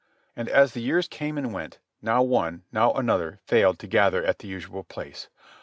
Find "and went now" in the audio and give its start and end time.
1.37-2.23